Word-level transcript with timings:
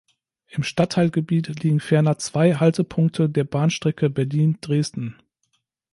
Im 0.47 0.63
Stadtteilgebiet 0.63 1.61
liegen 1.61 1.79
ferner 1.79 2.17
zwei 2.17 2.55
Haltepunkte 2.55 3.29
der 3.29 3.43
Bahnstrecke 3.43 4.09
Berlin–Dresden. 4.09 5.21